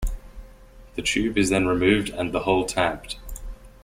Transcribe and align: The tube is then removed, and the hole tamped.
The 0.95 1.03
tube 1.03 1.37
is 1.37 1.49
then 1.49 1.67
removed, 1.67 2.09
and 2.09 2.31
the 2.33 2.39
hole 2.39 2.65
tamped. 2.65 3.19